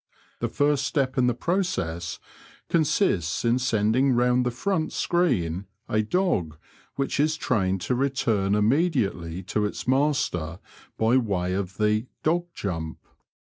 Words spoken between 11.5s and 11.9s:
of